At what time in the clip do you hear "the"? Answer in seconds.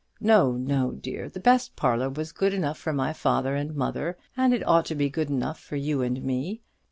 1.29-1.39